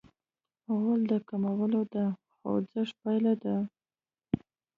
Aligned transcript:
غول 0.77 1.01
د 1.11 1.13
کولمو 1.27 1.81
د 1.93 1.95
خوځښت 2.35 2.95
پایله 3.01 3.33
ده. 3.43 3.55